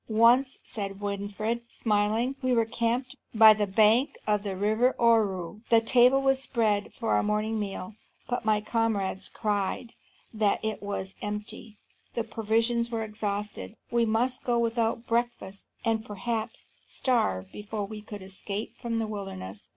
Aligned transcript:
"Once," 0.09 0.57
said 0.65 0.99
Winfried, 0.99 1.61
smiling, 1.69 2.35
"we 2.41 2.53
were 2.53 2.65
camped 2.65 3.15
by 3.35 3.53
the 3.53 3.67
bank 3.67 4.17
of 4.25 4.41
the 4.41 4.57
river 4.57 4.95
Ohru. 4.97 5.61
The 5.69 5.79
table 5.79 6.23
was 6.23 6.41
spread 6.41 6.91
for 6.95 7.15
the 7.15 7.21
morning 7.21 7.59
meal, 7.59 7.93
but 8.27 8.43
my 8.43 8.61
comrades 8.61 9.29
cried 9.29 9.93
that 10.33 10.59
it 10.65 10.81
was 10.81 11.13
empty; 11.21 11.77
the 12.15 12.23
provisions 12.23 12.89
were 12.89 13.03
exhausted; 13.03 13.75
we 13.91 14.07
must 14.07 14.43
go 14.43 14.57
without 14.57 15.05
breakfast, 15.05 15.67
and 15.85 16.03
perhaps 16.03 16.71
starve 16.83 17.51
before 17.51 17.85
we 17.85 18.01
could 18.01 18.23
escape 18.23 18.73
from 18.75 18.97
the 18.97 19.05
wilderness. 19.05 19.69